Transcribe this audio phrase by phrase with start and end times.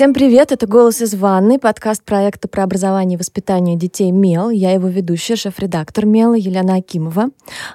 [0.00, 4.48] Всем привет, это «Голос из ванны», подкаст проекта про образование и воспитание детей «МЕЛ».
[4.48, 7.28] Я его ведущая, шеф-редактор «МЕЛа» Елена Акимова.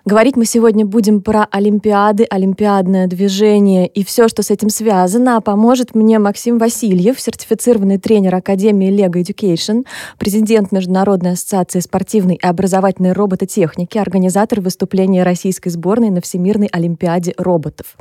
[0.05, 5.37] Говорить мы сегодня будем про Олимпиады, олимпиадное движение и все, что с этим связано.
[5.37, 9.85] А поможет мне Максим Васильев, сертифицированный тренер Академии Lego Education,
[10.17, 17.95] президент Международной ассоциации спортивной и образовательной робототехники, организатор выступления российской сборной на Всемирной Олимпиаде роботов.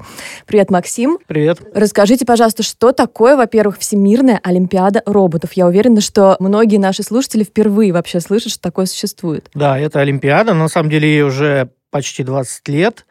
[0.47, 1.19] Привет, Максим.
[1.27, 1.59] Привет.
[1.75, 5.55] Расскажите, пожалуйста, что такое, во-первых, Всемирная Всемирная Олимпиада роботов.
[5.55, 9.51] Я уверена, что многие наши слушатели впервые вообще слышат, что такое существует.
[9.55, 10.55] Да, это Олимпиада.
[10.55, 13.07] На самом деле ей уже почти 20 лет.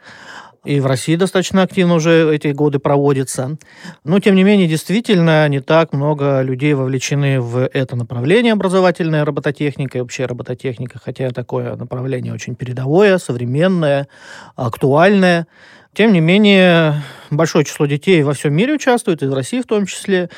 [0.64, 3.58] И в России достаточно активно уже эти годы проводится.
[4.06, 9.98] Но, тем не менее, действительно, не так много людей вовлечены в это направление образовательная робототехника
[9.98, 14.08] и вообще робототехника, хотя такое направление очень передовое, современное,
[14.56, 15.48] актуальное.
[15.94, 19.86] Тем не менее, большое число детей во всем мире участвует, и в России в том
[19.86, 20.30] числе.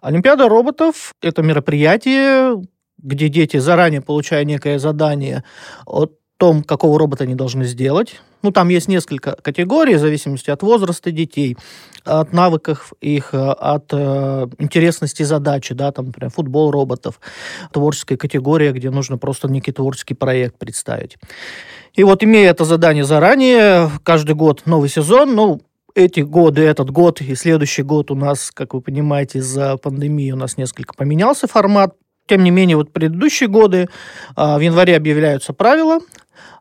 [0.00, 2.62] Олимпиада роботов– это мероприятие,
[2.98, 5.44] где дети, заранее получая некое задание
[5.84, 6.06] о
[6.40, 8.18] том, какого робота они должны сделать.
[8.42, 11.58] Ну, там есть несколько категорий, в зависимости от возраста детей,
[12.04, 17.20] от навыков их, от э, интересности задачи, да, там, например, футбол роботов,
[17.72, 21.18] творческая категория, где нужно просто некий творческий проект представить.
[21.92, 25.60] И вот, имея это задание заранее, каждый год новый сезон, ну,
[25.94, 30.36] эти годы, этот год и следующий год у нас, как вы понимаете, из-за пандемии у
[30.36, 31.94] нас несколько поменялся формат.
[32.30, 33.88] Тем не менее, вот предыдущие годы
[34.36, 35.98] а, в январе объявляются правила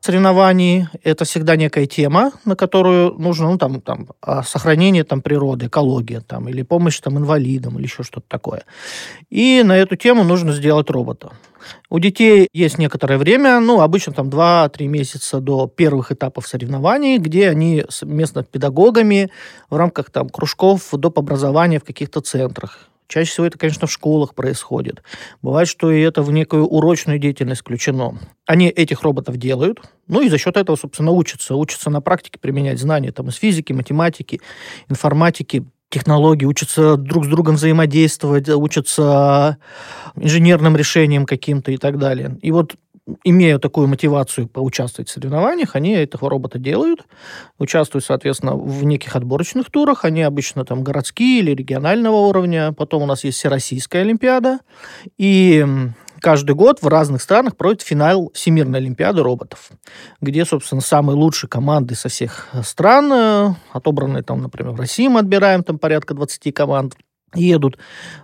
[0.01, 0.87] соревнований.
[1.03, 6.21] Это всегда некая тема, на которую нужно, ну, там, там, а, сохранение там, природы, экология,
[6.21, 8.63] там, или помощь там, инвалидам, или еще что-то такое.
[9.29, 11.31] И на эту тему нужно сделать робота.
[11.89, 17.49] У детей есть некоторое время, ну, обычно там 2-3 месяца до первых этапов соревнований, где
[17.49, 18.03] они с
[18.51, 19.29] педагогами
[19.69, 21.19] в рамках там кружков доп.
[21.19, 25.01] образования в каких-то центрах Чаще всего это, конечно, в школах происходит.
[25.41, 28.19] Бывает, что и это в некую урочную деятельность включено.
[28.45, 31.55] Они этих роботов делают, ну и за счет этого, собственно, учатся.
[31.55, 34.41] Учатся на практике применять знания там, из физики, математики,
[34.89, 39.57] информатики, технологий, учатся друг с другом взаимодействовать, учатся
[40.15, 42.37] инженерным решениям каким-то и так далее.
[42.43, 42.75] И вот
[43.23, 47.05] имея такую мотивацию поучаствовать в соревнованиях, они этого робота делают,
[47.57, 53.05] участвуют, соответственно, в неких отборочных турах, они обычно там городские или регионального уровня, потом у
[53.05, 54.59] нас есть Всероссийская Олимпиада,
[55.17, 55.65] и
[56.19, 59.69] каждый год в разных странах проводят финал Всемирной Олимпиады роботов,
[60.21, 65.19] где, собственно, самые лучшие команды со всех стран, э, отобранные там, например, в России мы
[65.19, 66.95] отбираем там порядка 20 команд,
[67.35, 67.77] едут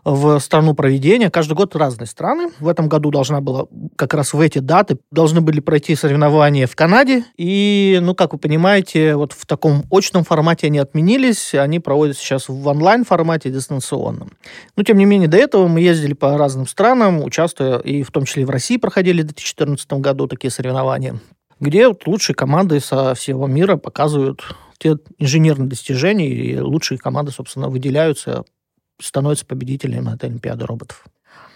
[0.04, 1.30] в страну проведения.
[1.30, 2.52] Каждый год разные страны.
[2.60, 6.76] В этом году должна была, как раз в эти даты, должны были пройти соревнования в
[6.76, 7.26] Канаде.
[7.38, 11.54] И, ну, как вы понимаете, вот в таком очном формате они отменились.
[11.54, 14.32] Они проводятся сейчас в онлайн-формате дистанционном.
[14.76, 18.26] Но, тем не менее, до этого мы ездили по разным странам, участвуя, и в том
[18.26, 21.20] числе в России проходили в 2014 году такие соревнования,
[21.60, 24.44] где вот лучшие команды со всего мира показывают
[24.78, 28.44] те инженерные достижения, и лучшие команды, собственно, выделяются
[29.02, 31.06] становится победителем этой Олимпиады роботов.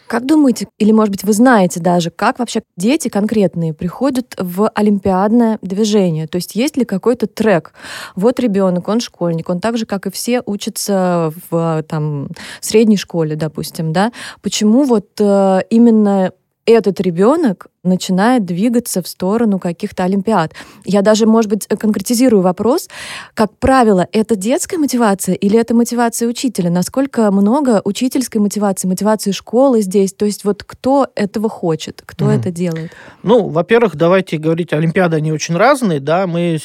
[0.09, 5.59] Как думаете, или, может быть, вы знаете даже, как вообще дети конкретные приходят в олимпиадное
[5.61, 6.25] движение?
[6.25, 7.73] То есть есть ли какой-то трек?
[8.15, 12.29] Вот ребенок, он школьник, он так же, как и все, учится в там,
[12.59, 14.11] средней школе, допустим, да?
[14.41, 16.31] Почему вот э, именно
[16.65, 20.53] этот ребенок начинает двигаться в сторону каких-то олимпиад.
[20.85, 22.89] Я даже, может быть, конкретизирую вопрос.
[23.33, 26.69] Как правило, это детская мотивация или это мотивация учителя?
[26.69, 30.13] Насколько много учительской мотивации, мотивации школы здесь?
[30.13, 32.39] То есть вот кто этого хочет, кто mm.
[32.39, 32.91] это делает?
[33.23, 36.59] Ну, во-первых, давайте говорить, олимпиады, они очень разные, да, мы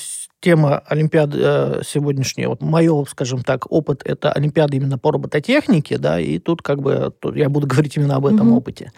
[0.44, 6.20] тема Олимпиады э, сегодняшняя, вот мое, скажем так, опыт, это Олимпиада именно по робототехнике, да,
[6.20, 8.56] и тут как бы я буду говорить именно об этом mm-hmm.
[8.56, 8.92] опыте.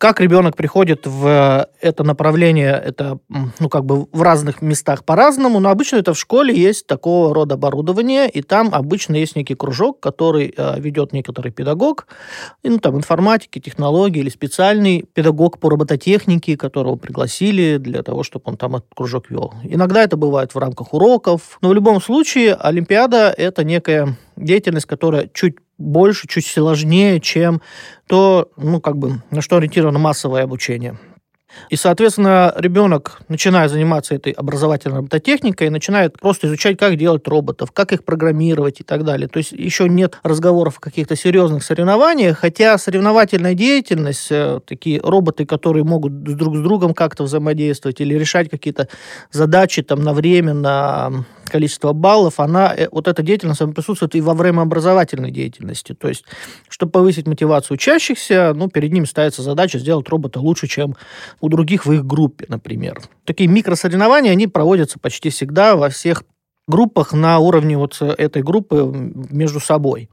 [0.00, 5.68] Как ребенок приходит в это направление, это, ну, как бы в разных местах по-разному, но
[5.68, 10.54] обычно это в школе есть такого рода оборудование, и там обычно есть некий кружок, который
[10.56, 12.06] э, ведет некоторый педагог,
[12.62, 18.56] ну, там, информатики, технологии или специальный педагог по робототехнике, которого пригласили для того, чтобы он
[18.56, 19.52] там этот кружок вел.
[19.64, 25.28] Иногда это бывает в рамках уроков, но в любом случае Олимпиада– это некая деятельность, которая
[25.34, 27.60] чуть больше, чуть сложнее, чем
[28.06, 30.98] то, ну, как бы, на что ориентировано массовое обучение.
[31.68, 37.92] И, соответственно, ребенок, начиная заниматься этой образовательной робототехникой, начинает просто изучать, как делать роботов, как
[37.92, 39.28] их программировать и так далее.
[39.28, 45.46] То есть еще нет разговоров о каких-то серьезных соревнованиях, хотя соревновательная деятельность, э, такие роботы,
[45.46, 48.88] которые могут друг с другом как-то взаимодействовать или решать какие-то
[49.30, 54.20] задачи там на время, на количество баллов, она, э, вот эта деятельность она присутствует и
[54.20, 55.94] во время образовательной деятельности.
[55.94, 56.24] То есть,
[56.68, 60.96] чтобы повысить мотивацию учащихся, ну, перед ними ставится задача сделать робота лучше, чем
[61.40, 63.00] у других в их группе, например.
[63.24, 66.24] Такие микросоревнования, они проводятся почти всегда во всех
[66.68, 68.90] группах на уровне вот этой группы
[69.30, 70.08] между собой.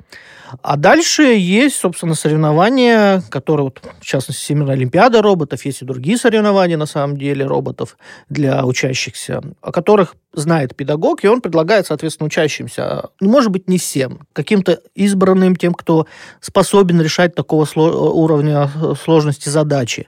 [0.62, 6.18] А дальше есть, собственно, соревнования, которые, вот, в частности, Всемирная Олимпиада роботов, есть и другие
[6.18, 7.98] соревнования, на самом деле, роботов
[8.30, 13.78] для учащихся, о которых знает педагог, и он предлагает, соответственно, учащимся, ну, может быть, не
[13.78, 16.06] всем, каким-то избранным, тем, кто
[16.40, 20.08] способен решать такого уровня э, сложности задачи.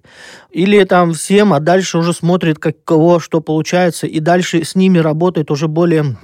[0.51, 4.99] Или там всем, а дальше уже смотрит, как кого что получается, и дальше с ними
[4.99, 6.17] работает уже более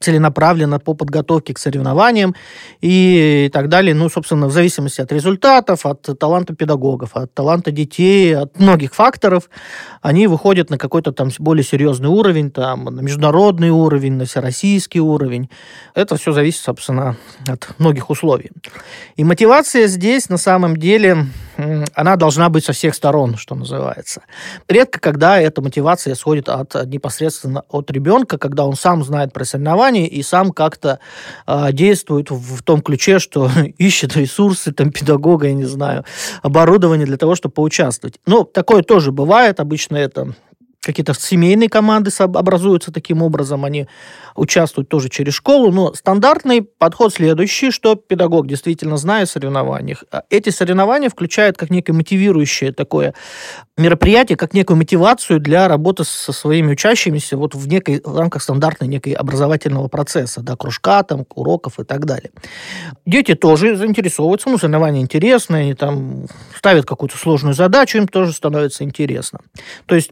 [0.00, 2.34] целенаправленно по подготовке к соревнованиям
[2.80, 3.94] и так далее.
[3.94, 9.48] Ну, собственно, в зависимости от результатов, от таланта педагогов, от таланта детей, от многих факторов,
[10.02, 15.48] они выходят на какой-то там более серьезный уровень, там, на международный уровень, на всероссийский уровень.
[15.94, 17.16] Это все зависит, собственно,
[17.46, 18.50] от многих условий.
[19.16, 21.26] И мотивация здесь, на самом деле,
[21.94, 24.22] она должна быть со всех сторон, что называется.
[24.68, 30.06] Редко, когда эта мотивация исходит от, непосредственно от ребенка, когда он сам знает про соревнования
[30.06, 30.98] и сам как-то
[31.46, 36.04] э, действует в, в том ключе, что ищет ресурсы, там, педагога, я не знаю,
[36.42, 38.18] оборудование для того, чтобы поучаствовать.
[38.26, 39.60] Но такое тоже бывает.
[39.60, 40.34] Обычно это
[40.86, 43.86] какие-то семейные команды образуются таким образом, они
[44.36, 50.04] участвуют тоже через школу, но стандартный подход следующий, что педагог действительно знает о соревнованиях.
[50.12, 53.14] А эти соревнования включают как некое мотивирующее такое
[53.76, 58.88] мероприятие, как некую мотивацию для работы со своими учащимися вот в, некой, в рамках стандартной
[58.88, 62.30] некой образовательного процесса, да, кружка, там, уроков и так далее.
[63.04, 68.84] Дети тоже заинтересовываются, ну, соревнования интересные, они там ставят какую-то сложную задачу, им тоже становится
[68.84, 69.40] интересно.
[69.86, 70.10] То есть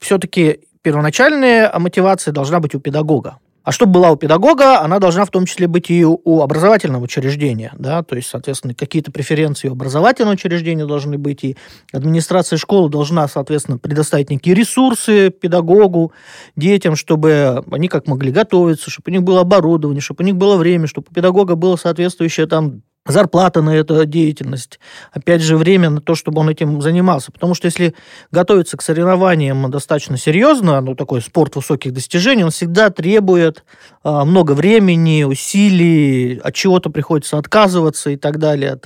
[0.00, 3.38] все-таки первоначальная мотивация должна быть у педагога.
[3.66, 7.72] А чтобы была у педагога, она должна в том числе быть и у образовательного учреждения.
[7.76, 8.04] Да?
[8.04, 11.56] То есть, соответственно, какие-то преференции у образовательного учреждения должны быть, и
[11.92, 16.12] администрация школы должна, соответственно, предоставить некие ресурсы педагогу,
[16.54, 20.54] детям, чтобы они как могли готовиться, чтобы у них было оборудование, чтобы у них было
[20.54, 24.80] время, чтобы у педагога было соответствующее там зарплата на эту деятельность,
[25.12, 27.32] опять же, время на то, чтобы он этим занимался.
[27.32, 27.94] Потому что если
[28.30, 33.64] готовиться к соревнованиям достаточно серьезно, ну, такой спорт высоких достижений, он всегда требует
[34.02, 38.78] а, много времени, усилий, от чего-то приходится отказываться и так далее.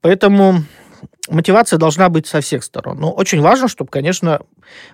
[0.00, 0.64] Поэтому
[1.28, 2.98] мотивация должна быть со всех сторон.
[2.98, 4.40] Но очень важно, чтобы, конечно,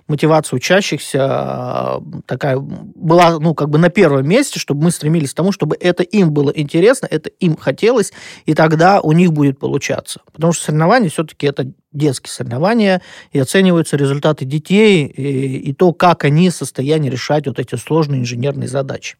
[0.06, 5.36] мотивация учащихся а, такая была, ну, как бы на первом месте, чтобы мы стремились к
[5.36, 8.12] тому, чтобы это им было интересно, это им хотелось,
[8.46, 10.20] и тогда у них будет получаться.
[10.32, 13.00] Потому что соревнования все-таки это детские соревнования,
[13.32, 18.20] и оцениваются результаты детей, и, и то, как они в состоянии решать вот эти сложные
[18.20, 19.16] инженерные задачи.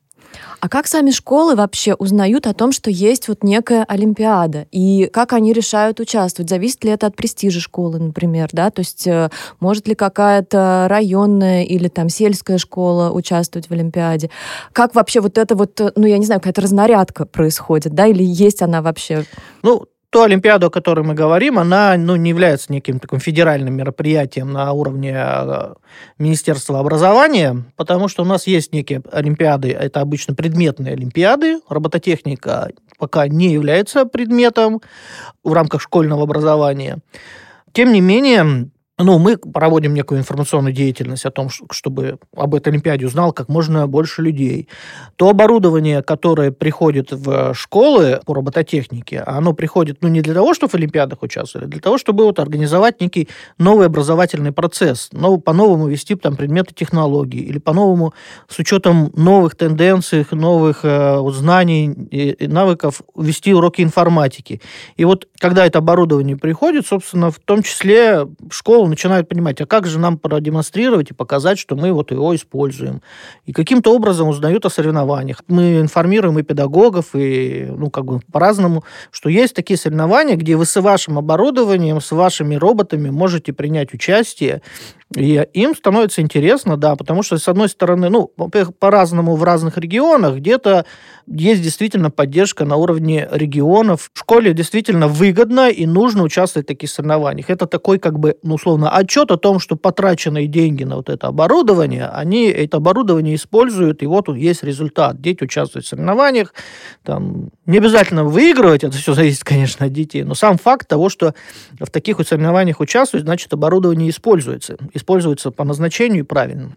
[0.61, 4.67] А как сами школы вообще узнают о том, что есть вот некая Олимпиада?
[4.73, 6.51] И как они решают участвовать?
[6.51, 8.71] Зависит ли это от престижа школы, например, да?
[8.71, 9.31] То есть э,
[9.61, 14.31] может ли какая-то районная или там сельская школа участвовать в Олимпиаде?
[14.73, 18.07] Как вообще вот это вот, э, ну, я не знаю, какая-то разнарядка происходит, да?
[18.07, 19.25] Или есть она вообще?
[19.63, 24.53] Ну, ту Олимпиаду, о которой мы говорим, она ну, не является неким таким федеральным мероприятием
[24.53, 25.75] на уровне э,
[26.19, 33.29] Министерства образования, потому что у нас есть некие Олимпиады, это обычно предметные Олимпиады, робототехника пока
[33.29, 34.81] не является предметом
[35.45, 36.99] в рамках школьного образования.
[37.73, 43.07] Тем не менее, ну, мы проводим некую информационную деятельность о том, чтобы об этой Олимпиаде
[43.07, 44.69] узнал как можно больше людей.
[45.17, 50.73] То оборудование, которое приходит в школы по робототехнике, оно приходит, ну, не для того, чтобы
[50.73, 53.29] в Олимпиадах участвовали, а для того, чтобы вот организовать некий
[53.59, 58.15] новый образовательный процесс, ну, по-новому вести там предметы технологий или по-новому
[58.49, 64.61] с учетом новых тенденций, новых э, знаний и, и навыков вести уроки информатики.
[64.97, 69.87] И вот когда это оборудование приходит, собственно, в том числе школа начинают понимать, а как
[69.87, 73.03] же нам продемонстрировать и показать, что мы вот его используем.
[73.47, 75.43] И каким-то образом узнают о соревнованиях.
[75.49, 80.67] Мы информируем и педагогов, и, ну, как бы по-разному, что есть такие соревнования, где вы
[80.67, 84.63] с вашим оборудованием, с вашими роботами можете принять участие
[85.17, 90.37] и им становится интересно, да, потому что, с одной стороны, ну, по-разному в разных регионах,
[90.37, 90.85] где-то
[91.27, 94.11] есть действительно поддержка на уровне регионов.
[94.13, 97.49] В школе действительно выгодно и нужно участвовать в таких соревнованиях.
[97.49, 101.09] Это такой, как бы, ну, условно, условно, отчет о том, что потраченные деньги на вот
[101.09, 105.21] это оборудование, они это оборудование используют, и вот есть результат.
[105.21, 106.55] Дети участвуют в соревнованиях,
[107.03, 111.35] там, не обязательно выигрывать, это все зависит, конечно, от детей, но сам факт того, что
[111.79, 114.77] в таких вот соревнованиях участвуют, значит, оборудование используется.
[114.95, 116.77] Используется по назначению правильно.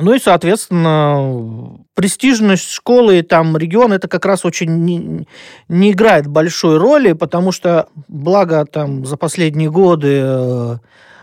[0.00, 5.26] Ну и, соответственно, престижность школы, там, регион, это как раз очень не,
[5.68, 10.76] не играет большой роли, потому что, благо, там, за последние годы э,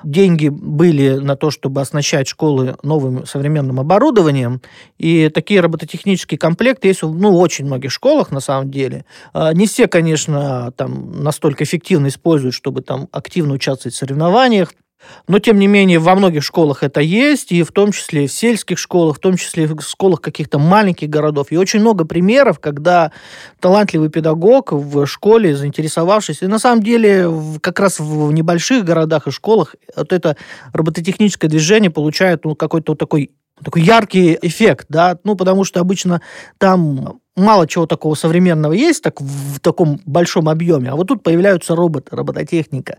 [0.03, 4.61] деньги были на то, чтобы оснащать школы новым современным оборудованием,
[4.97, 9.05] и такие робототехнические комплекты есть ну, в очень многих школах, на самом деле.
[9.33, 14.73] А, не все, конечно, там настолько эффективно используют, чтобы там активно участвовать в соревнованиях,
[15.27, 18.77] но, тем не менее, во многих школах это есть, и в том числе в сельских
[18.77, 21.47] школах, в том числе в школах каких-то маленьких городов.
[21.49, 23.11] И очень много примеров, когда
[23.59, 27.29] талантливый педагог в школе, заинтересовавшись, и на самом деле
[27.61, 30.37] как раз в небольших городах и школах вот это
[30.73, 33.31] робототехническое движение получает ну, какой-то вот такой
[33.63, 36.21] такой яркий эффект, да, ну, потому что обычно
[36.57, 41.75] там мало чего такого современного есть так, в таком большом объеме, а вот тут появляются
[41.75, 42.97] роботы, робототехника.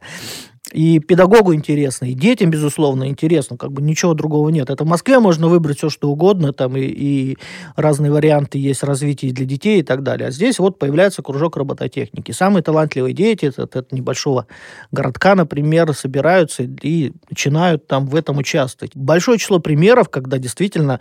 [0.72, 3.56] И педагогу интересно, и детям, безусловно, интересно.
[3.56, 4.68] Как бы ничего другого нет.
[4.68, 7.38] Это в Москве можно выбрать все, что угодно, там и, и
[7.76, 10.28] разные варианты есть развития для детей и так далее.
[10.28, 12.32] А здесь вот появляется кружок робототехники.
[12.32, 14.48] Самые талантливые дети от, от небольшого
[14.90, 18.90] городка, например, собираются и начинают там в этом участвовать.
[18.96, 20.98] Большое число примеров, когда действительно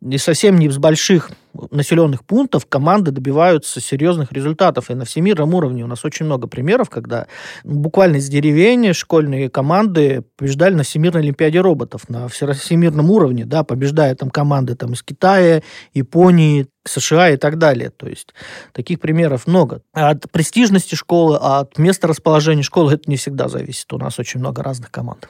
[0.00, 1.30] и совсем не с больших
[1.70, 4.90] населенных пунктов команды добиваются серьезных результатов.
[4.90, 7.26] И на всемирном уровне у нас очень много примеров, когда
[7.64, 14.14] буквально из деревень школьные команды побеждали на Всемирной Олимпиаде роботов на всемирном уровне, да, побеждая
[14.14, 15.62] там команды там, из Китая,
[15.94, 17.90] Японии, США и так далее.
[17.90, 18.34] То есть
[18.72, 19.82] таких примеров много.
[19.92, 23.92] От престижности школы, от места расположения школы это не всегда зависит.
[23.92, 25.28] У нас очень много разных команд.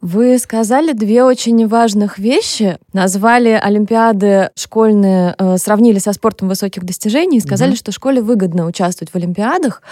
[0.00, 2.78] Вы сказали две очень важных вещи.
[2.92, 7.78] Назвали Олимпиады школьные, э, сравнили со спортом высоких достижений и сказали, угу.
[7.78, 9.82] что школе выгодно участвовать в Олимпиадах.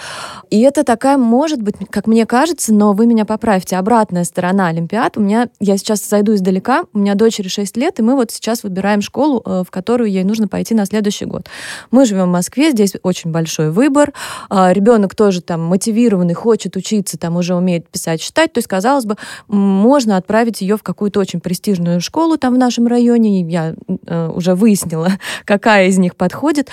[0.48, 5.16] И это такая, может быть, как мне кажется, но вы меня поправьте, обратная сторона Олимпиад.
[5.16, 8.62] У меня, я сейчас зайду издалека, у меня дочери 6 лет, и мы вот сейчас
[8.62, 11.48] выбираем школу, э, в которую ей нужно пойти на следующий год.
[11.90, 14.12] Мы живем в Москве, здесь очень большой выбор.
[14.50, 18.52] Э, ребенок тоже там мотивированный, хочет учиться, там уже умеет писать, читать.
[18.52, 19.16] То есть, казалось бы,
[19.48, 23.40] можно можно отправить ее в какую-то очень престижную школу там в нашем районе.
[23.48, 23.74] Я
[24.06, 25.12] э, уже выяснила,
[25.46, 26.68] какая из них подходит.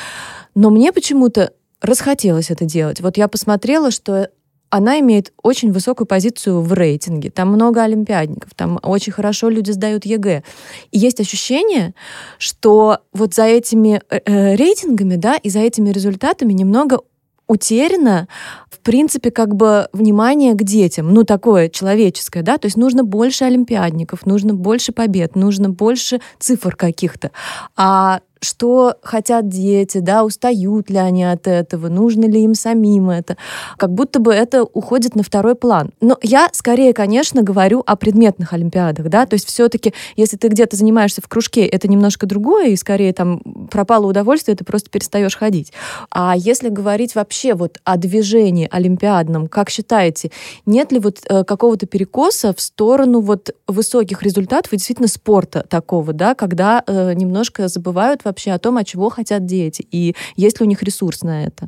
[0.56, 3.00] Но мне почему-то расхотелось это делать.
[3.00, 4.28] Вот я посмотрела, что
[4.70, 7.30] она имеет очень высокую позицию в рейтинге.
[7.30, 10.44] Там много олимпиадников, там очень хорошо люди сдают ЕГЭ.
[10.92, 11.94] И есть ощущение,
[12.38, 17.00] что вот за этими э, э рейтингами, да, и за этими результатами немного
[17.48, 18.28] утеряно,
[18.70, 23.46] в принципе, как бы внимание к детям, ну, такое человеческое, да, то есть нужно больше
[23.46, 27.32] олимпиадников, нужно больше побед, нужно больше цифр каких-то.
[27.76, 33.38] А что хотят дети, да, устают ли они от этого, нужно ли им самим это.
[33.78, 35.92] Как будто бы это уходит на второй план.
[36.02, 40.76] Но я скорее, конечно, говорю о предметных олимпиадах, да, то есть все-таки, если ты где-то
[40.76, 43.40] занимаешься в кружке, это немножко другое, и скорее там
[43.72, 45.74] пропало удовольствие, ты просто перестаешь ходить.
[46.12, 50.32] А если говорить вообще вот о движении олимпиадном, как считаете,
[50.66, 56.14] нет ли вот э, какого-то перекоса в сторону вот высоких результатов и действительно спорта такого,
[56.14, 60.66] да, когда э, немножко забывают вообще о том, от чего хотят дети, и есть ли
[60.66, 61.68] у них ресурс на это.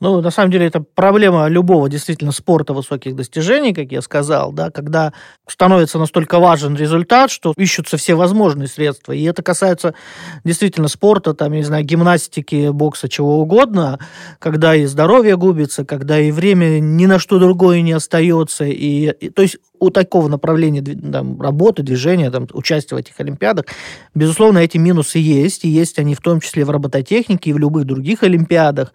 [0.00, 4.70] Ну, на самом деле, это проблема любого действительно спорта высоких достижений, как я сказал, да,
[4.70, 5.12] когда
[5.48, 9.12] становится настолько важен результат, что ищутся все возможные средства.
[9.12, 9.94] И это касается
[10.44, 13.98] действительно спорта, там, я не знаю, гимнастики, бокса, чего угодно,
[14.38, 18.64] когда и здоровье губится, когда и время ни на что другое не остается.
[18.64, 23.66] И, и, то есть у такого направления там, работы, движения, там, участия в этих олимпиадах,
[24.14, 27.84] безусловно, эти минусы есть, и есть они в том числе в робототехнике и в любых
[27.84, 28.92] других олимпиадах.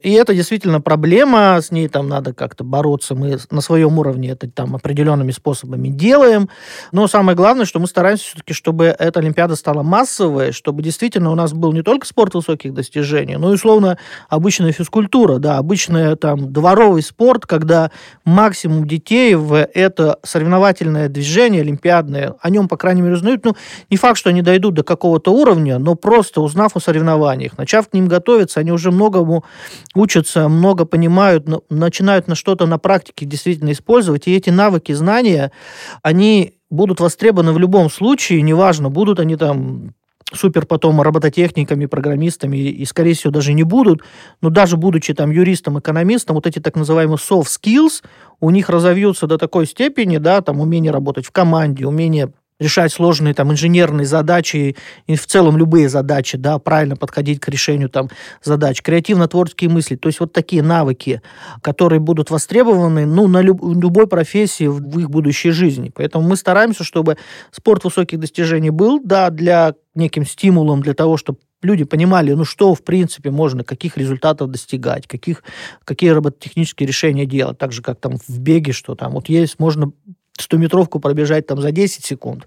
[0.00, 3.14] И это действительно проблема, с ней там надо как-то бороться.
[3.14, 6.50] Мы на своем уровне это там определенными способами делаем.
[6.92, 11.34] Но самое главное, что мы стараемся все-таки, чтобы эта Олимпиада стала массовой, чтобы действительно у
[11.34, 13.96] нас был не только спорт высоких достижений, но и, условно,
[14.28, 17.90] обычная физкультура, да, обычный там дворовый спорт, когда
[18.26, 23.44] максимум детей в это соревновательное движение олимпиадное, о нем, по крайней мере, узнают.
[23.44, 23.54] Ну,
[23.90, 27.94] не факт, что они дойдут до какого-то уровня, но просто узнав о соревнованиях, начав к
[27.94, 29.44] ним готовиться, они уже многому
[29.94, 35.52] учатся, много понимают, начинают на что-то на практике действительно использовать, и эти навыки, знания,
[36.02, 39.94] они будут востребованы в любом случае, неважно, будут они там
[40.34, 44.02] супер потом робототехниками, программистами, и, скорее всего, даже не будут,
[44.40, 48.02] но даже будучи там юристом, экономистом, вот эти так называемые soft skills
[48.40, 53.34] у них разовьются до такой степени, да, там умение работать в команде, умение решать сложные
[53.34, 58.10] там инженерные задачи и в целом любые задачи, да, правильно подходить к решению там
[58.42, 61.20] задач, креативно-творческие мысли, то есть вот такие навыки,
[61.62, 65.90] которые будут востребованы, ну, на люб- любой профессии в их будущей жизни.
[65.94, 67.16] Поэтому мы стараемся, чтобы
[67.50, 72.74] спорт высоких достижений был, да, для неким стимулом для того, чтобы люди понимали, ну что,
[72.74, 75.42] в принципе, можно, каких результатов достигать, каких,
[75.84, 79.92] какие робототехнические решения делать, так же, как там в беге, что там вот есть, можно
[80.38, 82.46] 100-метровку пробежать там за 10 секунд.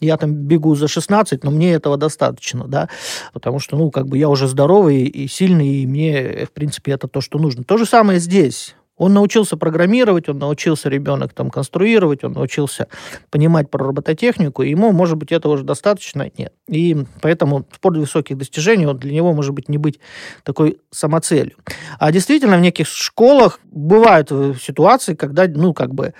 [0.00, 2.88] Я там бегу за 16, но мне этого достаточно, да,
[3.32, 7.08] потому что, ну, как бы я уже здоровый и сильный, и мне, в принципе, это
[7.08, 7.64] то, что нужно.
[7.64, 8.74] То же самое здесь.
[8.98, 12.88] Он научился программировать, он научился ребенок там конструировать, он научился
[13.30, 16.30] понимать про робототехнику, и ему, может быть, этого уже достаточно?
[16.36, 16.52] Нет.
[16.68, 20.00] И поэтому спорт высоких достижений, он для него, может быть, не быть
[20.42, 21.56] такой самоцелью.
[21.98, 26.12] А действительно, в неких школах бывают э, ситуации, когда, ну, как бы,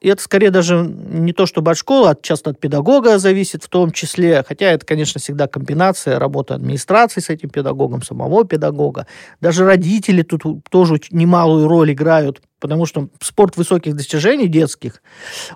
[0.00, 3.92] это скорее даже не то, чтобы от школы, а часто от педагога зависит в том
[3.92, 9.06] числе, хотя это, конечно, всегда комбинация работы администрации с этим педагогом, самого педагога.
[9.40, 15.02] Даже родители тут тоже немалую роль играют играют, потому что спорт высоких достижений детских,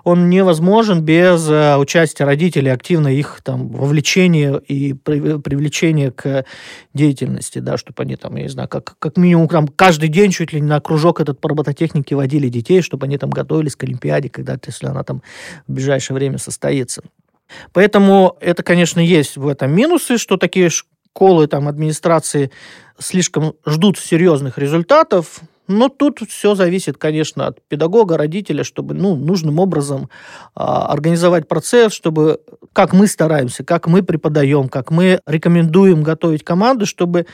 [0.03, 6.45] он невозможен без э, участия родителей, активно их там вовлечения и привлечения к
[6.93, 10.53] деятельности, да, чтобы они там, я не знаю, как, как минимум там каждый день чуть
[10.53, 14.29] ли не на кружок этот по робототехнике водили детей, чтобы они там готовились к Олимпиаде,
[14.29, 15.21] когда-то, если она там
[15.67, 17.01] в ближайшее время состоится.
[17.73, 22.49] Поэтому это, конечно, есть в этом минусы, что такие школы, там, администрации
[22.97, 29.59] слишком ждут серьезных результатов, но тут все зависит, конечно, от педагога, родителя, чтобы ну, нужным
[29.59, 30.09] образом
[30.55, 32.39] а, организовать процесс, чтобы
[32.73, 37.25] как мы стараемся, как мы преподаем, как мы рекомендуем готовить команду, чтобы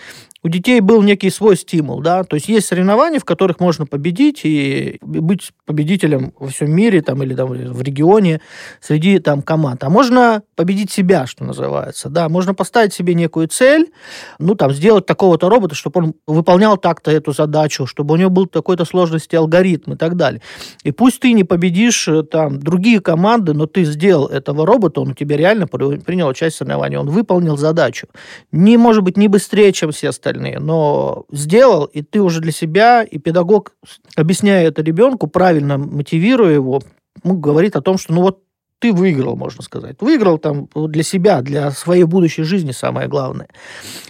[0.44, 4.42] у детей был некий свой стимул, да, то есть есть соревнования, в которых можно победить
[4.44, 8.42] и быть победителем во всем мире там или там в регионе
[8.80, 13.92] среди там команд, а можно победить себя, что называется, да, можно поставить себе некую цель,
[14.40, 18.46] ну там сделать такого-то робота, чтобы он выполнял так-то эту задачу, чтобы у него был
[18.46, 20.42] такой-то сложности алгоритм и так далее.
[20.84, 25.10] И пусть ты не победишь э, там другие команды, но ты сделал этого робота, он
[25.10, 28.08] у тебя реально принял часть соревнований, он выполнил задачу.
[28.52, 32.52] Не может быть не быстрее, чем все остальные остальные, но сделал, и ты уже для
[32.52, 33.74] себя, и педагог,
[34.16, 36.82] объясняя это ребенку, правильно мотивируя его,
[37.24, 38.40] говорит о том, что ну вот
[38.80, 39.96] ты выиграл, можно сказать.
[40.02, 43.48] Выиграл там для себя, для своей будущей жизни самое главное.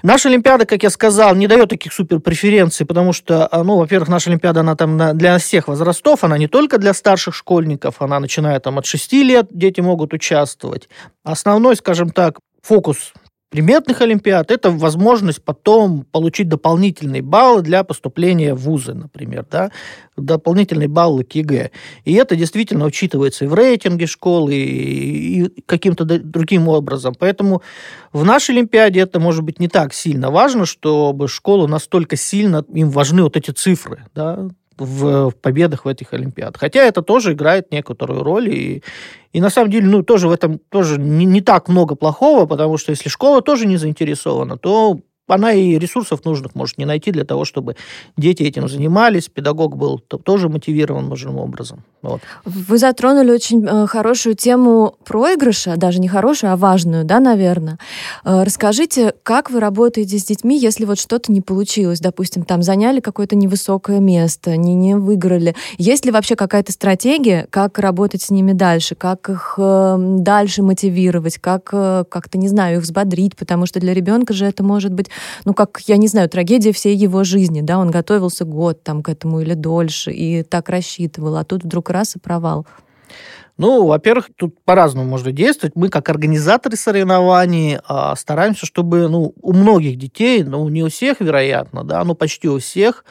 [0.03, 4.09] Наша Олимпиада, как я сказал, не дает таких супер преференций, потому что, а, ну, во-первых,
[4.09, 8.59] наша Олимпиада, она там для всех возрастов, она не только для старших школьников, она начиная
[8.59, 10.89] там от 6 лет, дети могут участвовать.
[11.23, 13.13] Основной, скажем так, фокус
[13.49, 19.71] предметных олимпиад, это возможность потом получить дополнительные баллы для поступления в вузы, например, да,
[20.17, 21.71] дополнительные баллы к ЕГЭ.
[22.03, 27.15] И это действительно учитывается и в рейтинге школы, и, и каким-то другим образом.
[27.17, 27.61] Поэтому
[28.11, 32.89] в нашей Олимпиаде это может быть не так сильно важно, чтобы школу настолько сильно, им
[32.89, 36.59] важны вот эти цифры, да, в, победах в этих Олимпиадах.
[36.59, 38.83] Хотя это тоже играет некоторую роль, и,
[39.33, 42.77] и на самом деле, ну, тоже в этом тоже не, не так много плохого, потому
[42.77, 47.25] что если школа тоже не заинтересована, то она и ресурсов нужных может не найти для
[47.25, 47.75] того, чтобы
[48.15, 51.83] дети этим занимались, педагог был тоже мотивирован нужным образом.
[52.07, 52.21] Вот.
[52.45, 57.77] Вы затронули очень э, хорошую тему проигрыша, даже не хорошую, а важную, да, наверное.
[58.23, 62.99] Э, расскажите, как вы работаете с детьми, если вот что-то не получилось, допустим, там заняли
[62.99, 65.55] какое-то невысокое место, не, не выиграли.
[65.77, 71.37] Есть ли вообще какая-то стратегия, как работать с ними дальше, как их э, дальше мотивировать,
[71.37, 75.09] как как-то, не знаю, их взбодрить, потому что для ребенка же это может быть
[75.45, 79.09] ну, как, я не знаю, трагедия всей его жизни, да, он готовился год там к
[79.09, 82.67] этому или дольше, и так рассчитывал, а тут вдруг раз и провал.
[83.57, 85.75] Ну, во-первых, тут по-разному можно действовать.
[85.75, 91.21] Мы, как организаторы соревнований, а, стараемся, чтобы ну, у многих детей, ну, не у всех,
[91.21, 93.03] вероятно, да, но почти у всех,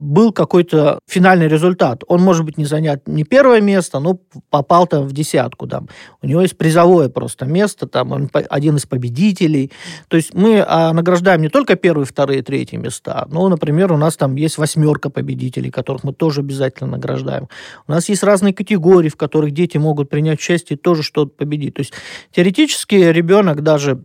[0.00, 2.02] был какой-то финальный результат.
[2.08, 4.18] Он, может быть, не занят не первое место, но
[4.50, 5.66] попал там в десятку.
[5.66, 5.84] Да.
[6.22, 9.70] У него есть призовое просто место, там он один из победителей.
[10.08, 14.16] То есть мы а, награждаем не только первые, вторые, третьи места, но, например, у нас
[14.16, 17.48] там есть восьмерка победителей, которых мы тоже обязательно награждаем.
[17.86, 21.74] У нас есть разные категории, в которых дети могут принять участие и тоже что-то победить.
[21.74, 21.92] То есть
[22.32, 24.04] теоретически ребенок даже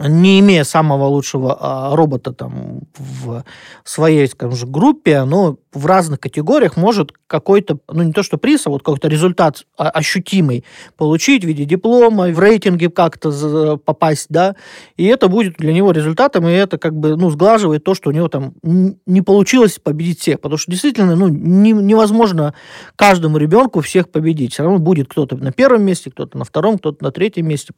[0.00, 3.44] не имея самого лучшего а, робота там в
[3.84, 8.66] своей, скажем же, группе, но в разных категориях может какой-то, ну не то что приз,
[8.66, 10.64] а вот какой-то результат ощутимый
[10.96, 14.56] получить в виде диплома, в рейтинге как-то попасть, да,
[14.96, 18.12] и это будет для него результатом, и это как бы, ну, сглаживает то, что у
[18.12, 22.54] него там не получилось победить всех, потому что действительно, ну, не, невозможно
[22.96, 27.02] каждому ребенку всех победить, все равно будет кто-то на первом месте, кто-то на втором, кто-то
[27.02, 27.72] на третьем месте,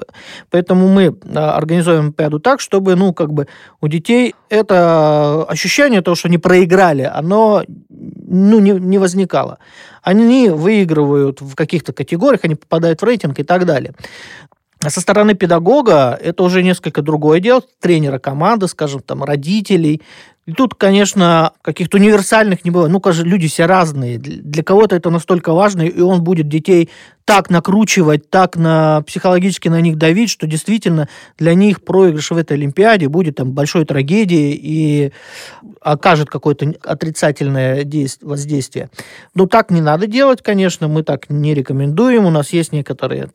[0.50, 3.46] поэтому мы а, организуем Олимпиаду так, чтобы, ну, как бы
[3.80, 7.64] у детей это ощущение того, что они проиграли, оно
[8.36, 9.58] ну, не, не возникало.
[10.02, 13.94] Они выигрывают в каких-то категориях, они попадают в рейтинг и так далее.
[14.84, 20.02] А со стороны педагога это уже несколько другое дело, тренера команды, скажем, там, родителей,
[20.46, 22.92] и тут, конечно, каких-то универсальных не бывает.
[22.92, 24.16] Ну, конечно, люди все разные.
[24.18, 26.88] Для кого-то это настолько важно, и он будет детей
[27.24, 32.52] так накручивать, так на, психологически на них давить, что действительно для них проигрыш в этой
[32.52, 35.12] Олимпиаде будет там большой трагедией и
[35.80, 38.90] окажет какое-то отрицательное действие, воздействие.
[39.34, 42.24] Но так не надо делать, конечно, мы так не рекомендуем.
[42.24, 43.30] У нас есть некоторые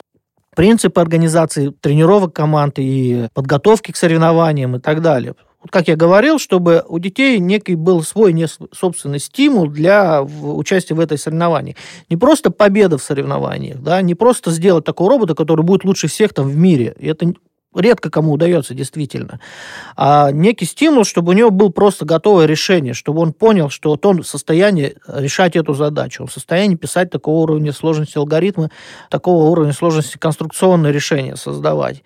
[0.56, 5.36] принципы организации тренировок команд и подготовки к соревнованиям и так далее
[5.69, 11.00] как я говорил, чтобы у детей некий был свой не собственный стимул для участия в
[11.00, 11.76] этой соревновании.
[12.10, 16.34] Не просто победа в соревнованиях, да, не просто сделать такого робота, который будет лучше всех
[16.34, 16.95] там в мире.
[17.00, 17.34] Это
[17.74, 19.39] редко кому удается действительно,
[19.95, 24.06] а некий стимул, чтобы у него был просто готовое решение, чтобы он понял, что вот
[24.06, 28.71] он в состоянии решать эту задачу, он в состоянии писать такого уровня сложности алгоритмы,
[29.10, 32.04] такого уровня сложности конструкционные решения создавать.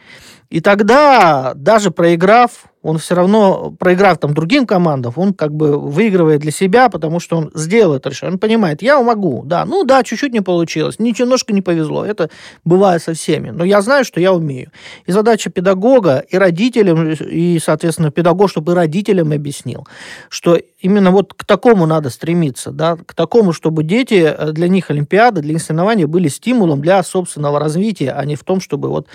[0.52, 6.41] И тогда, даже проиграв, он все равно, проиграв там другим командам, он как бы выигрывает
[6.41, 8.34] для себя, потому что он сделал это решение.
[8.34, 12.30] Он понимает, я могу, да, ну да, чуть-чуть не получилось, немножко не повезло, это
[12.63, 14.71] бывает со всеми, но я знаю, что я умею.
[15.08, 19.88] И задача педагога и родителям, и, соответственно, педагог, чтобы родителям объяснил,
[20.30, 24.91] что именно вот к такому надо стремиться, да, к такому, чтобы дети, э, для них
[24.91, 29.08] Олимпиады, для них соревнования были стимулом для собственного развития, а не в том, чтобы вот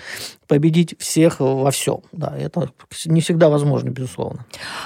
[0.47, 2.01] победить всех во всем.
[2.11, 2.69] Да, это
[3.05, 4.45] не всегда возможно, безусловно.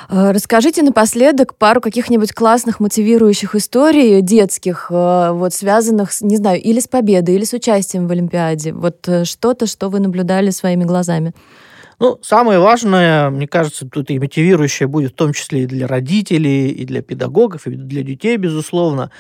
[0.10, 6.62] Э, расскажите напоследок пару каких-нибудь классных мотивирующих историй детских, э, вот связанных, с, не знаю,
[6.62, 8.74] или с победой, или с участием в Олимпиаде.
[8.74, 11.34] Вот что-то, что вы наблюдали своими глазами.
[12.00, 16.70] Ну, самое важное, мне кажется, тут и мотивирующее будет в том числе и для родителей,
[16.70, 19.12] и для педагогов, и для детей, безусловно,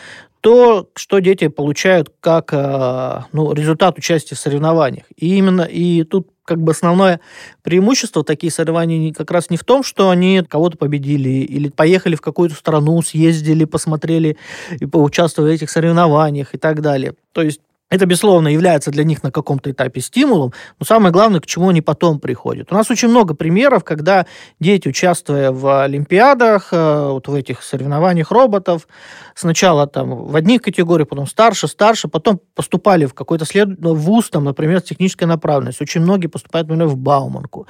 [0.46, 5.06] то, что дети получают как э, ну, результат участия в соревнованиях.
[5.16, 7.20] И именно и тут как бы основное
[7.64, 12.22] преимущество таких соревнований как раз не в том, что они кого-то победили или поехали в
[12.22, 14.38] какую-то страну, съездили, посмотрели
[14.80, 17.16] и поучаствовали в этих соревнованиях и так далее.
[17.32, 17.62] То есть
[17.92, 21.82] это, безусловно, является для них на каком-то этапе стимулом, но самое главное, к чему они
[21.82, 22.72] потом приходят.
[22.72, 24.26] У нас очень много примеров, когда
[24.60, 28.88] дети, участвуя в олимпиадах, э, вот в этих соревнованиях роботов,
[29.36, 33.80] сначала там в одних категориях, потом старше, старше, потом поступали в какой-то след...
[33.80, 35.84] Ну, вуз, там, например, с технической направленностью.
[35.84, 37.68] Очень многие поступают, например, в Бауманку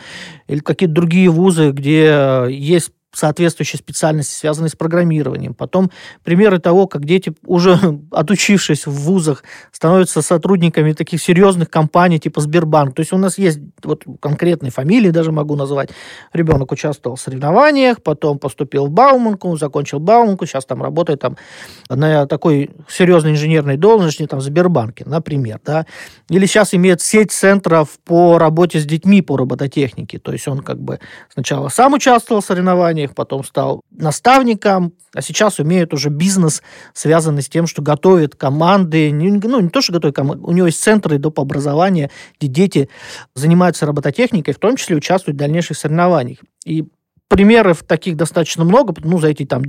[0.47, 5.53] или какие-то другие вузы, где есть соответствующие специальности, связанные с программированием.
[5.53, 5.91] Потом
[6.23, 7.79] примеры того, как дети, уже
[8.11, 12.95] отучившись в вузах, становятся сотрудниками таких серьезных компаний типа Сбербанк.
[12.95, 15.89] То есть у нас есть вот конкретные фамилии, даже могу назвать.
[16.33, 21.37] Ребенок участвовал в соревнованиях, потом поступил в Бауманку, закончил Бауманку, сейчас там работает там
[21.89, 25.59] на такой серьезной инженерной должности там в Сбербанке, например.
[25.65, 25.85] Да?
[26.29, 30.19] Или сейчас имеет сеть центров по работе с детьми по робототехнике.
[30.19, 30.99] То есть он как бы
[31.33, 36.61] сначала сам участвовал в соревнованиях, их потом стал наставником, а сейчас умеет уже бизнес,
[36.93, 40.81] связанный с тем, что готовит команды, ну, не то, что готовит команды, у него есть
[40.81, 41.39] центры доп.
[41.39, 42.89] образования, где дети
[43.33, 46.39] занимаются робототехникой, в том числе участвуют в дальнейших соревнованиях.
[46.65, 46.85] И
[47.27, 49.63] примеров таких достаточно много, ну, за эти там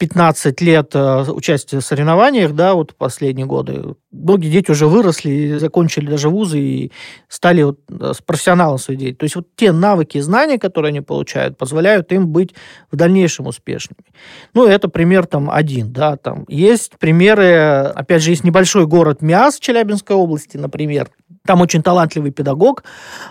[0.00, 6.06] 10-15 лет э, участия в соревнованиях, да, вот последние годы, многие дети уже выросли, закончили
[6.06, 6.92] даже вузы и
[7.28, 9.18] стали вот э, с профессионалом деятельности.
[9.18, 12.54] То есть вот те навыки и знания, которые они получают, позволяют им быть
[12.90, 14.04] в дальнейшем успешными.
[14.54, 19.58] Ну, это пример там один, да, там есть примеры, опять же, есть небольшой город Миас
[19.58, 21.10] Челябинской области, например,
[21.46, 22.84] там очень талантливый педагог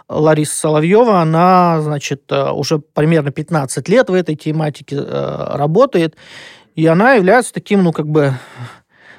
[0.08, 6.16] Лариса Соловьева, она, значит, э, уже примерно 15 лет в этой тематике э, работает,
[6.76, 8.36] и она является таким, ну, как бы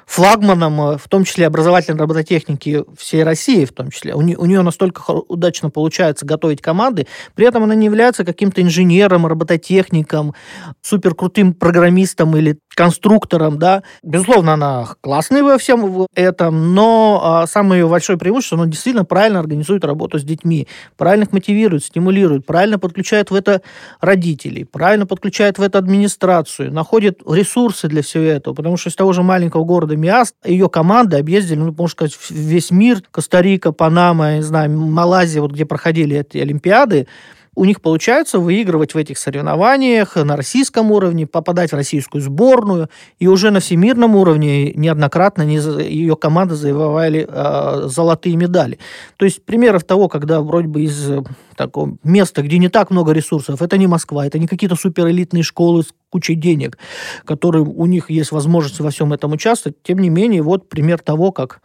[0.05, 4.13] флагманом, э, в том числе образовательной робототехники всей России, в том числе.
[4.13, 8.61] У, не, у нее настолько удачно получается готовить команды, при этом она не является каким-то
[8.61, 10.33] инженером, робототехником,
[10.81, 13.83] суперкрутым программистом или конструктором, да.
[14.03, 19.85] Безусловно, она классная во всем этом, но а, самое большое преимущество, она действительно правильно организует
[19.85, 23.61] работу с детьми, правильно их мотивирует, стимулирует, правильно подключает в это
[24.01, 29.13] родителей, правильно подключает в это администрацию, находит ресурсы для всего этого, потому что из того
[29.13, 34.37] же маленького города Миас ее команды объездили, ну, можно сказать, весь мир, Коста-Рика, Панама, я
[34.37, 37.07] не знаю, Малайзия, вот где проходили эти Олимпиады,
[37.55, 43.27] у них получается выигрывать в этих соревнованиях на российском уровне, попадать в российскую сборную, и
[43.27, 48.77] уже на всемирном уровне неоднократно ее команды завоевали э, золотые медали.
[49.17, 51.23] То есть примеров того, когда вроде бы из э,
[51.55, 55.83] такого места, где не так много ресурсов, это не Москва, это не какие-то суперэлитные школы
[55.83, 56.77] с кучей денег,
[57.25, 59.81] которые у них есть возможность во всем этом участвовать.
[59.83, 61.61] Тем не менее, вот пример того, как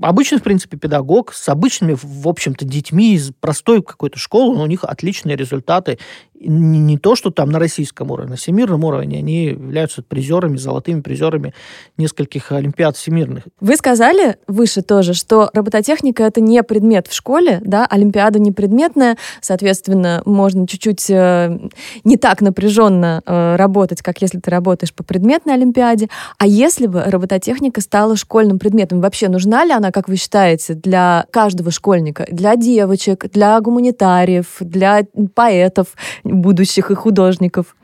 [0.00, 4.84] обычный, в принципе, педагог с обычными, в общем-то, детьми из простой какой-то школы, у них
[4.84, 5.98] отличные результаты
[6.40, 11.00] не, не то, что там на российском уровне, на всемирном уровне они являются призерами, золотыми
[11.00, 11.54] призерами
[11.96, 13.44] нескольких олимпиад всемирных.
[13.60, 19.16] Вы сказали выше тоже, что робототехника это не предмет в школе, да, олимпиада не предметная,
[19.40, 21.58] соответственно, можно чуть-чуть э,
[22.04, 26.08] не так напряженно э, работать, как если ты работаешь по предметной олимпиаде.
[26.38, 31.26] А если бы робототехника стала школьным предметом, вообще нужна ли она, как вы считаете, для
[31.30, 35.02] каждого школьника, для девочек, для гуманитариев, для
[35.34, 35.88] поэтов,
[36.26, 37.76] будущих и художников?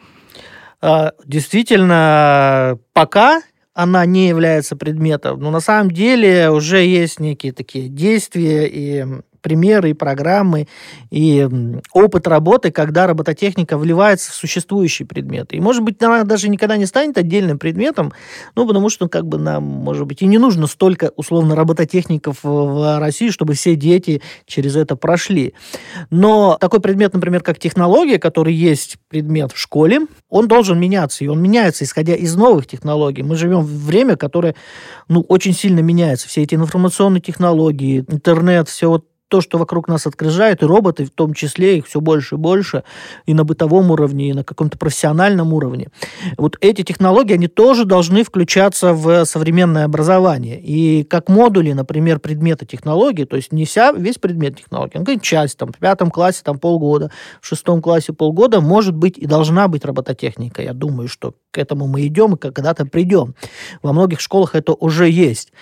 [0.80, 3.42] А, действительно, пока
[3.74, 9.06] она не является предметом, но на самом деле уже есть некие такие действия и
[9.42, 10.68] примеры и программы,
[11.10, 11.48] и
[11.92, 15.56] опыт работы, когда робототехника вливается в существующие предметы.
[15.56, 18.12] И, может быть, она даже никогда не станет отдельным предметом,
[18.54, 22.98] ну, потому что, как бы, нам, может быть, и не нужно столько, условно, робототехников в
[22.98, 25.54] России, чтобы все дети через это прошли.
[26.10, 31.28] Но такой предмет, например, как технология, который есть предмет в школе, он должен меняться, и
[31.28, 33.22] он меняется, исходя из новых технологий.
[33.22, 34.54] Мы живем в время, которое,
[35.08, 36.28] ну, очень сильно меняется.
[36.28, 41.10] Все эти информационные технологии, интернет, все вот то, что вокруг нас открывают, и роботы в
[41.10, 42.82] том числе, их все больше и больше,
[43.24, 45.88] и на бытовом уровне, и на каком-то профессиональном уровне.
[46.36, 50.60] Вот эти технологии, они тоже должны включаться в современное образование.
[50.60, 55.56] И как модули, например, предмета технологии, то есть не вся, весь предмет технологии, а часть,
[55.56, 59.86] там, в пятом классе там полгода, в шестом классе полгода, может быть и должна быть
[59.86, 60.60] робототехника.
[60.60, 63.34] Я думаю, что к этому мы идем и когда-то придем.
[63.82, 65.52] Во многих школах это уже есть.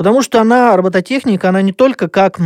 [0.00, 2.40] Потому что она, робототехника, она не только как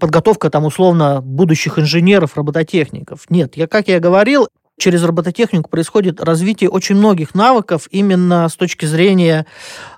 [0.00, 3.28] подготовка там условно будущих инженеров, робототехников.
[3.28, 4.48] Нет, я, как я говорил,
[4.78, 9.44] через робототехнику происходит развитие очень многих навыков именно с точки зрения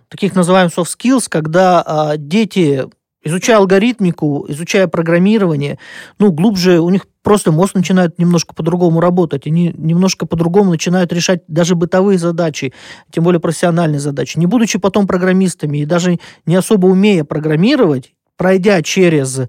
[0.08, 2.88] таких называемых soft skills, когда а, дети
[3.22, 5.78] изучая алгоритмику, изучая программирование,
[6.18, 11.42] ну, глубже у них просто мозг начинает немножко по-другому работать, они немножко по-другому начинают решать
[11.48, 12.72] даже бытовые задачи,
[13.10, 14.38] тем более профессиональные задачи.
[14.38, 19.40] Не будучи потом программистами и даже не особо умея программировать, пройдя через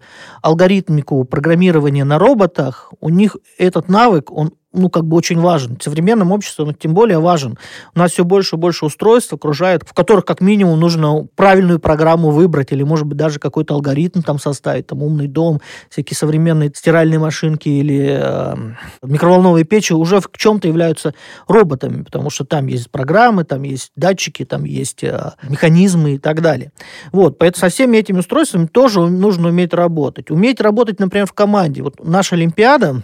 [0.42, 5.78] алгоритмику программирования на роботах, у них этот навык, он ну, как бы очень важен.
[5.78, 7.58] В современном обществе он тем более важен.
[7.94, 12.30] У нас все больше и больше устройств окружает, в которых как минимум нужно правильную программу
[12.32, 17.20] выбрать или, может быть, даже какой-то алгоритм там составить, там умный дом, всякие современные стиральные
[17.20, 18.56] машинки или э,
[19.04, 21.14] микроволновые печи уже в чем-то являются
[21.48, 26.42] роботами, потому что там есть программы, там есть датчики, там есть э, механизмы и так
[26.42, 26.72] далее.
[27.12, 30.32] Вот, поэтому со всеми этими устройствами тоже нужно уметь работать.
[30.32, 31.82] Уметь работать, например, в команде.
[31.82, 33.04] Вот наша Олимпиада,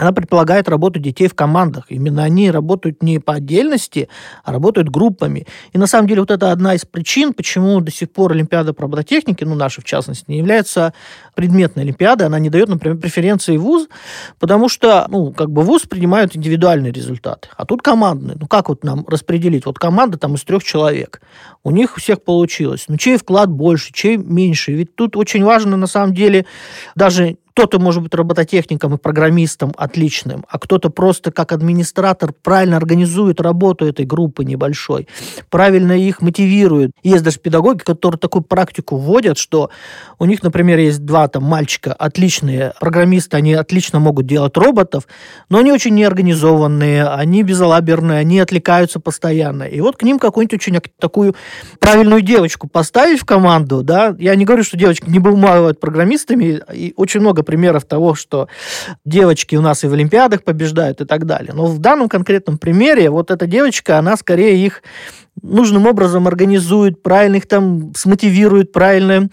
[0.00, 1.84] она предполагает работу детей в командах.
[1.90, 4.08] Именно они работают не по отдельности,
[4.42, 5.46] а работают группами.
[5.72, 8.82] И на самом деле вот это одна из причин, почему до сих пор Олимпиада по
[8.82, 10.94] робототехнике, ну наша в частности, не является
[11.34, 12.28] предметной Олимпиадой.
[12.28, 13.88] Она не дает, например, преференции вуз,
[14.38, 18.38] потому что, ну, как бы вуз принимают индивидуальные результаты, а тут командные.
[18.40, 19.66] Ну, как вот нам распределить?
[19.66, 21.20] Вот команда там из трех человек.
[21.62, 22.86] У них у всех получилось.
[22.88, 24.72] Ну, чей вклад больше, чей меньше?
[24.72, 26.46] Ведь тут очень важно, на самом деле,
[26.94, 33.40] даже кто-то может быть робототехником и программистом отличным, а кто-то просто как администратор правильно организует
[33.40, 35.08] работу этой группы небольшой,
[35.50, 36.92] правильно их мотивирует.
[37.02, 39.70] Есть даже педагоги, которые такую практику вводят, что
[40.18, 45.06] у них, например, есть два там мальчика, отличные программисты, они отлично могут делать роботов,
[45.48, 49.64] но они очень неорганизованные, они безалаберные, они отвлекаются постоянно.
[49.64, 51.34] И вот к ним какую-нибудь очень такую
[51.78, 56.92] правильную девочку поставить в команду, да, я не говорю, что девочки не бывают программистами, и
[56.96, 58.48] очень много примеров того, что
[59.04, 61.52] девочки у нас и в Олимпиадах побеждают и так далее.
[61.54, 64.82] Но в данном конкретном примере вот эта девочка, она скорее их
[65.42, 69.28] нужным образом организует, правильно их там смотивирует, правильно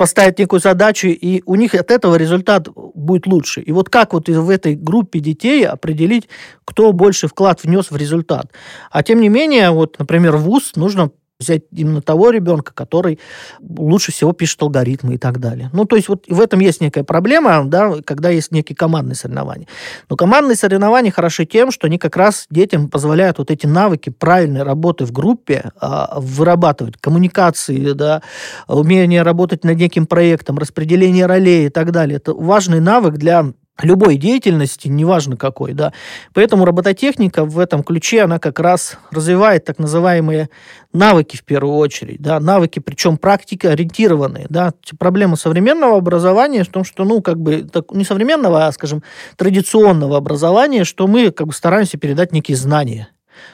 [0.00, 3.60] поставить некую задачу, и у них от этого результат будет лучше.
[3.60, 6.26] И вот как вот в этой группе детей определить,
[6.64, 8.46] кто больше вклад внес в результат.
[8.90, 11.10] А тем не менее, вот, например, ВУЗ нужно
[11.40, 13.18] взять именно того ребенка, который
[13.60, 15.70] лучше всего пишет алгоритмы и так далее.
[15.72, 19.66] Ну, то есть вот в этом есть некая проблема, да, когда есть некие командные соревнования.
[20.08, 24.62] Но командные соревнования хороши тем, что они как раз детям позволяют вот эти навыки правильной
[24.62, 28.22] работы в группе а, вырабатывать, коммуникации, да,
[28.68, 32.18] умение работать над неким проектом, распределение ролей и так далее.
[32.18, 35.92] Это важный навык для любой деятельности, неважно какой, да.
[36.34, 40.50] Поэтому робототехника в этом ключе, она как раз развивает так называемые
[40.92, 44.72] навыки в первую очередь, да, навыки, причем практика ориентированные, да.
[44.98, 49.02] Проблема современного образования в том, что, ну, как бы, так, не современного, а, скажем,
[49.36, 53.08] традиционного образования, что мы, как бы, стараемся передать некие знания,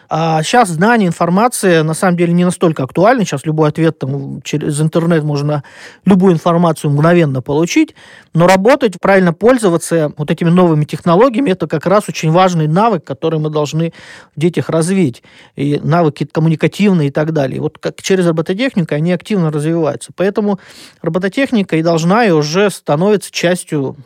[0.09, 3.25] а сейчас знание, информация на самом деле не настолько актуальны.
[3.25, 5.65] Сейчас любой ответ там, через интернет можно
[6.05, 7.95] любую информацию мгновенно получить.
[8.35, 13.41] Но работать, правильно пользоваться вот этими новыми технологиями, это как раз очень важный навык, который
[13.41, 13.93] мы должны
[14.35, 15.23] в детях развить.
[15.57, 17.61] И навыки коммуникативные и так далее.
[17.61, 20.13] Вот как через робототехнику они активно развиваются.
[20.15, 20.61] Поэтому
[21.03, 23.97] робототехника и должна и уже становится частью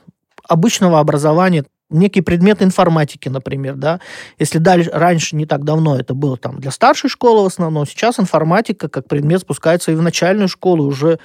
[0.49, 4.00] обычного образования некий предмет информатики, например, да,
[4.38, 8.18] если дальше, раньше, не так давно, это было там для старшей школы в основном, сейчас
[8.18, 11.18] информатика как предмет спускается и в начальную школу, уже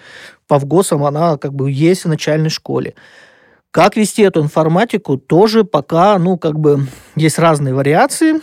[0.47, 2.95] по ВГОСам она как бы есть в начальной школе.
[3.71, 8.35] Как вести эту информатику, тоже пока, ну, как бы, есть разные вариации,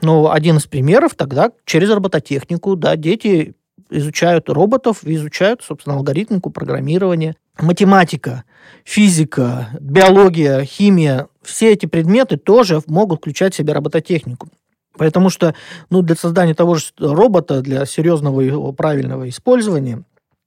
[0.00, 3.54] но один из примеров тогда через робототехнику, да, дети
[3.90, 8.44] изучают роботов, изучают, собственно, алгоритмику, программирование, математика,
[8.84, 14.48] физика, биология, химия, все эти предметы тоже могут включать в себя робототехнику.
[14.96, 15.54] Потому что
[15.90, 20.02] ну, для создания того же робота, для серьезного его правильного использования,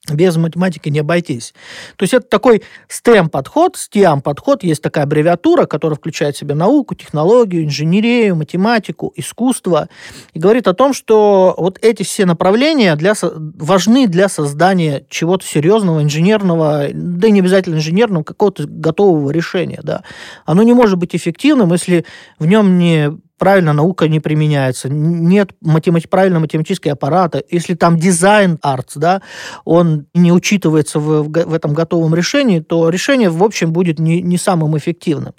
[0.09, 1.53] без математики не обойтись.
[1.95, 7.63] То есть это такой STEM-подход, STEAM-подход, есть такая аббревиатура, которая включает в себя науку, технологию,
[7.63, 9.89] инженерию, математику, искусство,
[10.33, 16.01] и говорит о том, что вот эти все направления для, важны для создания чего-то серьезного,
[16.01, 19.81] инженерного, да и не обязательно инженерного, какого-то готового решения.
[19.83, 20.03] Да.
[20.45, 22.05] Оно не может быть эффективным, если
[22.39, 28.59] в нем не правильно наука не применяется, нет математи- правильно математического аппарата, если там дизайн
[28.61, 29.23] артс, да,
[29.65, 34.37] он не учитывается в, в этом готовом решении, то решение, в общем, будет не, не
[34.37, 35.33] самым эффективным.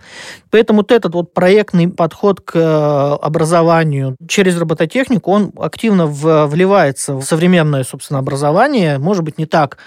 [0.50, 7.14] Поэтому вот этот вот проектный подход к э, образованию через робототехнику, он активно в, вливается
[7.14, 9.78] в современное, собственно, образование, может быть, не так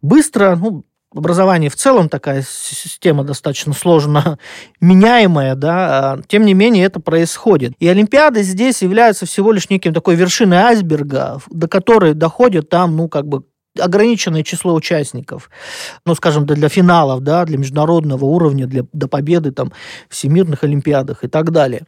[0.00, 4.38] быстро, ну, образование в целом такая система достаточно сложно
[4.80, 7.72] меняемая, да, а, тем не менее это происходит.
[7.78, 13.08] И Олимпиады здесь являются всего лишь неким такой вершиной айсберга, до которой доходят там, ну,
[13.08, 13.44] как бы
[13.78, 15.50] ограниченное число участников,
[16.04, 19.72] ну, скажем, для, для финалов, да, для международного уровня, для, до победы там,
[20.08, 21.82] всемирных олимпиадах и так далее.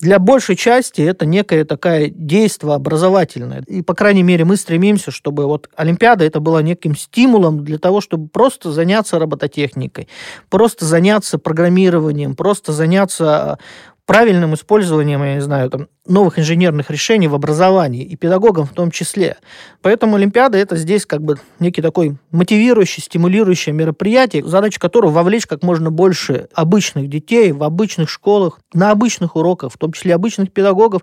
[0.00, 3.62] Для большей части это некое такое действие образовательное.
[3.66, 8.00] И, по крайней мере, мы стремимся, чтобы вот Олимпиада это была неким стимулом для того,
[8.00, 10.08] чтобы просто заняться робототехникой,
[10.50, 13.58] просто заняться программированием, просто заняться
[14.06, 18.90] правильным использованием, я не знаю, там, новых инженерных решений в образовании, и педагогам в том
[18.90, 19.36] числе.
[19.80, 25.62] Поэтому Олимпиада– это здесь как бы некий такой мотивирующий, стимулирующее мероприятие, задача которого вовлечь как
[25.62, 31.02] можно больше обычных детей в обычных школах, на обычных уроках, в том числе обычных педагогов,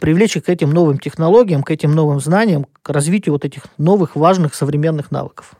[0.00, 4.16] привлечь их к этим новым технологиям, к этим новым знаниям, к развитию вот этих новых
[4.16, 5.54] важных современных навыков.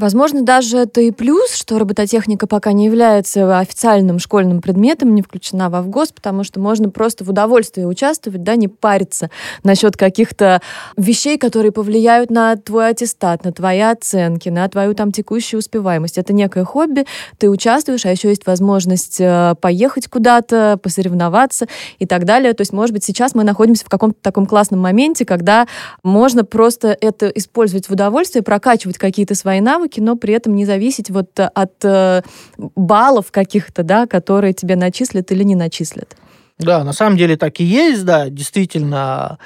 [0.00, 5.68] Возможно, даже это и плюс, что робототехника пока не является официальным школьным предметом, не включена
[5.68, 9.28] во ВГОС, потому что можно просто в удовольствии участвовать, да, не париться
[9.62, 10.62] насчет каких-то
[10.96, 16.16] вещей, которые повлияют на твой аттестат, на твои оценки, на твою там текущую успеваемость.
[16.16, 17.04] Это некое хобби,
[17.36, 21.66] ты участвуешь, а еще есть возможность э, поехать куда-то, посоревноваться
[21.98, 22.54] и так далее.
[22.54, 25.66] То есть, может быть, сейчас мы находимся в каком-то таком классном моменте, когда
[26.02, 30.64] можно просто это использовать в удовольствие, прокачивать какие-то свои навыки, навыки, но при этом не
[30.64, 32.22] зависеть вот от э,
[32.56, 36.16] баллов каких-то, да, которые тебе начислят или не начислят.
[36.58, 39.38] Да, на самом деле так и есть, да, действительно,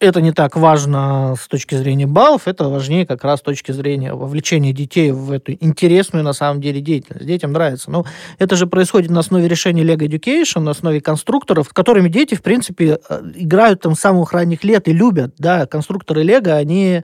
[0.00, 4.14] это не так важно с точки зрения баллов, это важнее как раз с точки зрения
[4.14, 7.26] вовлечения детей в эту интересную на самом деле деятельность.
[7.26, 7.90] Детям нравится.
[7.90, 8.04] Но
[8.38, 12.98] это же происходит на основе решения Lego Education, на основе конструкторов, которыми дети, в принципе,
[13.08, 15.34] э, играют там с самых ранних лет и любят.
[15.38, 17.02] Да, конструкторы Lego, они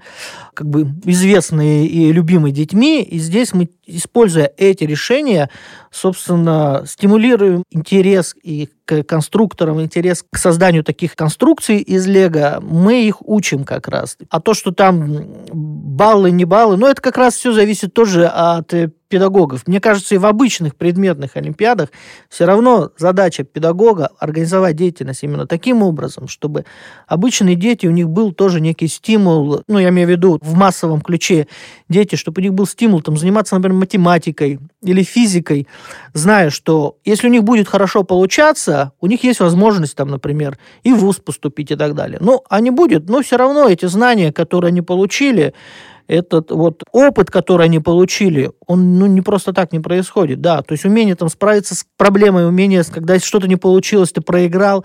[0.55, 5.51] как бы известные и любимые детьми, и здесь мы используя эти решения,
[5.91, 13.17] собственно, стимулируем интерес и к конструкторам, интерес к созданию таких конструкций из Лего, мы их
[13.27, 14.17] учим как раз.
[14.31, 18.73] А то, что там баллы, не баллы, ну, это как раз все зависит тоже от
[19.11, 19.67] педагогов.
[19.67, 21.91] Мне кажется, и в обычных предметных олимпиадах
[22.31, 26.65] все равно задача педагога организовать деятельность именно таким образом, чтобы
[27.07, 31.03] обычные дети, у них был тоже некий стимул, ну, я имею в виду в массовом
[31.03, 31.49] ключе
[31.89, 35.67] дети, чтобы у них был стимул там, заниматься, например, математикой или физикой,
[36.15, 40.93] зная, что если у них будет хорошо получаться, у них есть возможность, там, например, и
[40.93, 42.19] в ВУЗ поступить и так далее.
[42.21, 45.53] Ну, а не будет, но все равно эти знания, которые они получили,
[46.07, 50.73] этот вот опыт, который они получили, он ну, не просто так не происходит, да, то
[50.73, 54.85] есть умение там справиться с проблемой, умение, когда что-то не получилось, ты проиграл,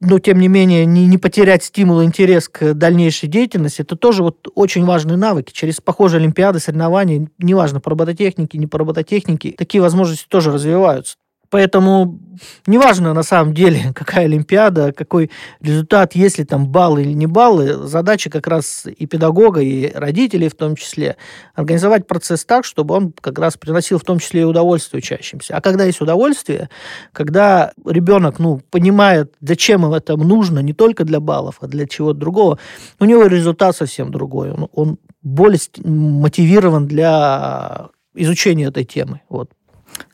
[0.00, 4.46] но тем не менее не, не потерять стимул, интерес к дальнейшей деятельности, это тоже вот
[4.54, 5.52] очень важные навыки.
[5.52, 11.16] Через похожие олимпиады, соревнования, неважно, по робототехнике, не по робототехнике, такие возможности тоже развиваются.
[11.50, 12.18] Поэтому
[12.66, 15.30] неважно на самом деле, какая Олимпиада, какой
[15.60, 20.48] результат, есть ли там баллы или не баллы, задача как раз и педагога, и родителей
[20.48, 21.16] в том числе,
[21.54, 25.56] организовать процесс так, чтобы он как раз приносил в том числе и удовольствие учащимся.
[25.56, 26.68] А когда есть удовольствие,
[27.12, 32.18] когда ребенок ну, понимает, зачем им это нужно, не только для баллов, а для чего-то
[32.18, 32.58] другого,
[32.98, 34.52] у него результат совсем другой.
[34.52, 39.20] Он, он более мотивирован для изучения этой темы.
[39.28, 39.50] Вот.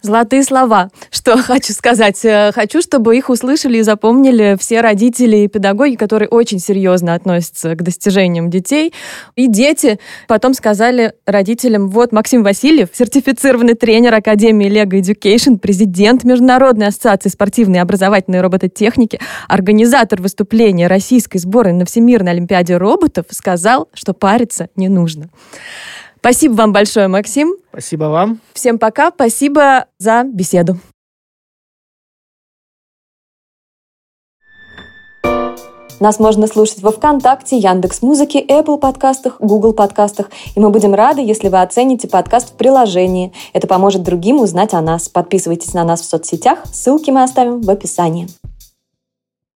[0.02, 0.90] Золотые слова.
[1.10, 2.24] Что хочу сказать?
[2.24, 7.74] Э, хочу, чтобы их услышали и запомнили все родители и педагоги, которые очень серьезно относятся
[7.74, 8.92] к достижениям детей.
[9.36, 16.88] И дети потом сказали родителям, вот Максим Васильев, сертифицированный тренер Академии Lego Education, президент Международной
[16.88, 24.14] ассоциации спортивной и образовательной робототехники, организатор выступления российской сборной на Всемирной Олимпиаде роботов, сказал, что
[24.14, 25.30] париться не нужно.
[26.22, 27.56] Спасибо вам большое, Максим.
[27.72, 28.38] Спасибо вам.
[28.52, 29.10] Всем пока.
[29.10, 30.78] Спасибо за беседу.
[35.98, 40.30] Нас можно слушать во ВКонтакте, Яндекс Музыке, Apple подкастах, Google подкастах.
[40.54, 43.32] И мы будем рады, если вы оцените подкаст в приложении.
[43.52, 45.08] Это поможет другим узнать о нас.
[45.08, 46.60] Подписывайтесь на нас в соцсетях.
[46.72, 48.28] Ссылки мы оставим в описании.